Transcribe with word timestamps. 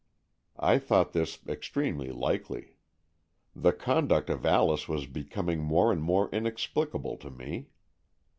I 0.57 0.79
thought 0.79 1.13
this 1.13 1.37
extremely 1.47 2.11
likely. 2.11 2.73
The 3.55 3.71
con 3.71 4.07
duct 4.07 4.31
of 4.31 4.47
Alice 4.47 4.87
was 4.87 5.05
becoming 5.05 5.61
more 5.61 5.91
and 5.91 6.01
more 6.01 6.27
inexplicable 6.31 7.17
to 7.17 7.29
me. 7.29 7.67